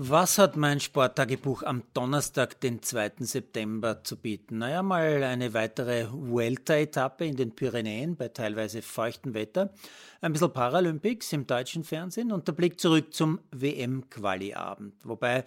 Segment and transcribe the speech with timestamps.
[0.00, 3.14] Was hat mein Sporttagebuch am Donnerstag, den 2.
[3.18, 4.58] September, zu bieten?
[4.58, 9.72] Naja, mal eine weitere Vuelta-Etappe in den Pyrenäen bei teilweise feuchtem Wetter,
[10.20, 14.94] ein bisschen Paralympics im deutschen Fernsehen und der Blick zurück zum WM-Quali-Abend.
[15.02, 15.44] Wobei,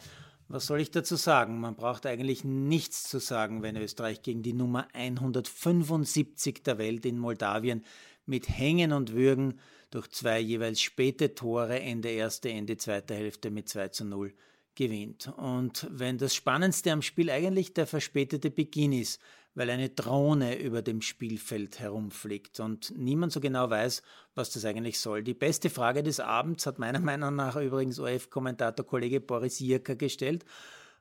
[0.50, 1.61] was soll ich dazu sagen?
[1.61, 7.20] Man braucht eigentlich nichts zu sagen, wenn Österreich gegen die Nummer 175 der Welt in
[7.20, 7.86] Moldawien
[8.25, 13.69] mit Hängen und Würgen durch zwei jeweils späte Tore Ende erste, Ende zweite Hälfte mit
[13.69, 14.33] 2 zu 0
[14.73, 15.32] gewinnt.
[15.37, 19.21] Und wenn das Spannendste am Spiel eigentlich der verspätete Beginn ist,
[19.54, 24.01] weil eine Drohne über dem Spielfeld herumfliegt und niemand so genau weiß,
[24.33, 25.23] was das eigentlich soll.
[25.23, 30.46] Die beste Frage des Abends hat meiner Meinung nach übrigens ORF-Kommentator Kollege Boris Jirka gestellt,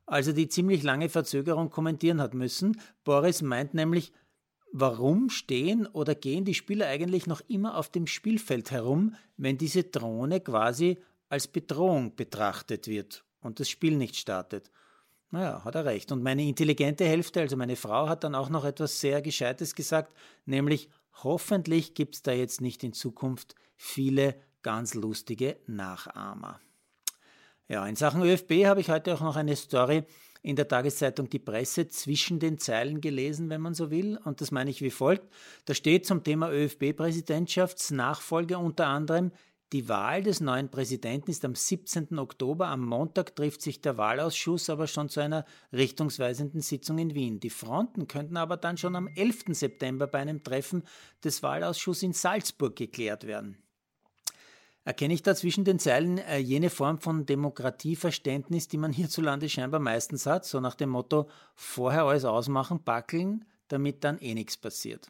[0.04, 2.80] als er die ziemlich lange Verzögerung kommentieren hat müssen.
[3.04, 4.12] Boris meint nämlich,
[4.72, 9.82] Warum stehen oder gehen die Spieler eigentlich noch immer auf dem Spielfeld herum, wenn diese
[9.84, 14.70] Drohne quasi als Bedrohung betrachtet wird und das Spiel nicht startet?
[15.32, 16.12] Naja, hat er recht.
[16.12, 20.14] Und meine intelligente Hälfte, also meine Frau, hat dann auch noch etwas sehr Gescheites gesagt,
[20.44, 20.88] nämlich
[21.22, 26.60] hoffentlich gibt es da jetzt nicht in Zukunft viele ganz lustige Nachahmer.
[27.68, 30.04] Ja, in Sachen ÖFB habe ich heute auch noch eine Story
[30.42, 34.18] in der Tageszeitung Die Presse zwischen den Zeilen gelesen, wenn man so will.
[34.24, 35.28] Und das meine ich wie folgt.
[35.64, 39.32] Da steht zum Thema ÖFB-Präsidentschaftsnachfolge unter anderem,
[39.72, 42.18] die Wahl des neuen Präsidenten ist am 17.
[42.18, 42.66] Oktober.
[42.66, 47.38] Am Montag trifft sich der Wahlausschuss aber schon zu einer richtungsweisenden Sitzung in Wien.
[47.38, 49.44] Die Fronten könnten aber dann schon am 11.
[49.50, 50.82] September bei einem Treffen
[51.22, 53.58] des Wahlausschusses in Salzburg geklärt werden.
[54.84, 59.80] Erkenne ich da zwischen den Zeilen äh, jene Form von Demokratieverständnis, die man hierzulande scheinbar
[59.80, 65.08] meistens hat, so nach dem Motto, vorher alles ausmachen, backeln, damit dann eh nichts passiert.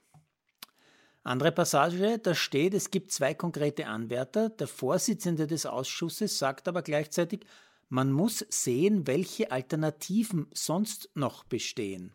[1.23, 4.49] Andere Passage, da steht, es gibt zwei konkrete Anwärter.
[4.49, 7.45] Der Vorsitzende des Ausschusses sagt aber gleichzeitig,
[7.89, 12.13] man muss sehen, welche Alternativen sonst noch bestehen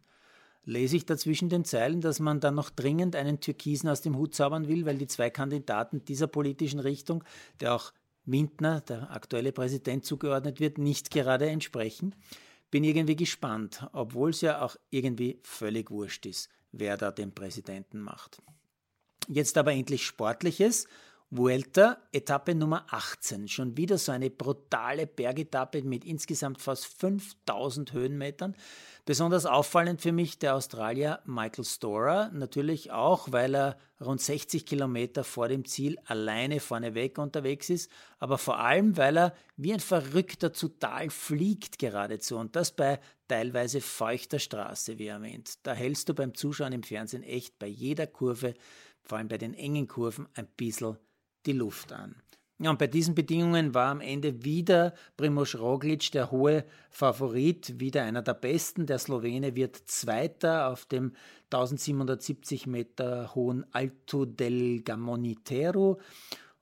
[0.65, 4.35] lese ich dazwischen den Zeilen, dass man dann noch dringend einen Türkisen aus dem Hut
[4.35, 7.23] zaubern will, weil die zwei Kandidaten dieser politischen Richtung,
[7.59, 7.93] der auch
[8.25, 12.15] Windner, der aktuelle Präsident, zugeordnet wird, nicht gerade entsprechen.
[12.71, 18.01] Bin irgendwie gespannt, obwohl es ja auch irgendwie völlig wurscht ist, wer da den Präsidenten
[18.01, 18.41] macht.
[19.27, 20.87] Jetzt aber endlich Sportliches.
[21.37, 23.49] Vuelta, Etappe Nummer 18.
[23.49, 28.55] Schon wieder so eine brutale Bergetappe mit insgesamt fast 5000 Höhenmetern.
[29.03, 35.25] Besonders auffallend für mich der Australier Michael Storer, natürlich auch, weil er rund 60 Kilometer
[35.25, 40.53] vor dem Ziel alleine vorneweg unterwegs ist, aber vor allem, weil er wie ein Verrückter
[40.53, 45.55] zu Tal fliegt geradezu und das bei teilweise feuchter Straße, wie erwähnt.
[45.63, 48.53] Da hältst du beim Zuschauen im Fernsehen echt bei jeder Kurve,
[49.03, 50.97] vor allem bei den engen Kurven, ein bisschen
[51.45, 52.15] die Luft an.
[52.57, 58.03] Ja, und bei diesen Bedingungen war am Ende wieder Primoz Roglic der hohe Favorit, wieder
[58.03, 58.85] einer der besten.
[58.85, 61.11] Der Slowene wird Zweiter auf dem
[61.51, 65.99] 1770 Meter hohen Alto del Gamonitero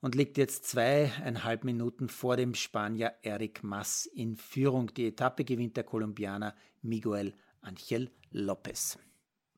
[0.00, 4.92] und liegt jetzt zweieinhalb Minuten vor dem Spanier Eric Mas in Führung.
[4.94, 8.98] Die Etappe gewinnt der Kolumbianer Miguel Angel Lopez.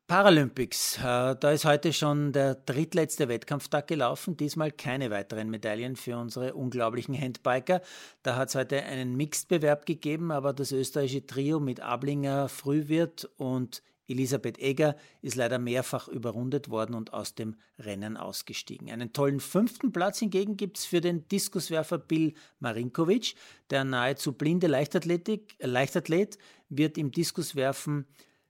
[0.07, 0.99] Paralympics.
[0.99, 4.37] Äh, da ist heute schon der drittletzte Wettkampftag gelaufen.
[4.37, 7.81] Diesmal keine weiteren Medaillen für unsere unglaublichen Handbiker.
[8.23, 13.83] Da hat es heute einen Mixed-Bewerb gegeben, aber das österreichische Trio mit Ablinger Frühwirt und
[14.07, 18.89] Elisabeth Egger ist leider mehrfach überrundet worden und aus dem Rennen ausgestiegen.
[18.89, 23.35] Einen tollen fünften Platz hingegen gibt es für den Diskuswerfer Bill Marinkovic.
[23.69, 26.37] Der nahezu blinde Leichtathletik, Leichtathlet
[26.69, 28.05] wird im Diskuswerfen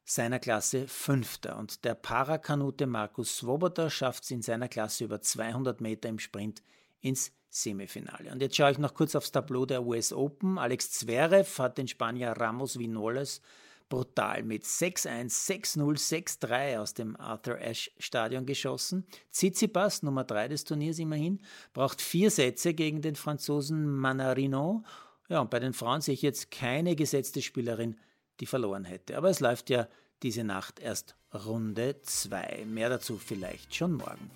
[0.09, 5.81] seiner Klasse Fünfter und der Parakanute Markus Swoboda schafft es in seiner Klasse über 200
[5.81, 6.63] Meter im Sprint
[7.01, 8.31] ins Semifinale.
[8.31, 10.57] Und jetzt schaue ich noch kurz aufs Tableau der US Open.
[10.57, 13.41] Alex Zverev hat den Spanier Ramos Vinoles
[13.89, 19.05] brutal mit 6-1, 6-0, 6-3 aus dem Arthur Ashe Stadion geschossen.
[19.31, 21.41] Tsitsipas, Nummer 3 des Turniers immerhin,
[21.73, 24.83] braucht vier Sätze gegen den Franzosen Manarino.
[25.27, 27.97] Ja, und bei den Frauen sehe ich jetzt keine gesetzte Spielerin
[28.39, 29.17] die verloren hätte.
[29.17, 29.87] Aber es läuft ja
[30.23, 32.65] diese Nacht erst Runde 2.
[32.65, 34.31] Mehr dazu vielleicht schon morgen.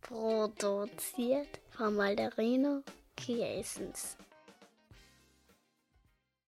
[0.00, 2.82] Produziert von Malderino
[3.16, 4.16] Kiesens.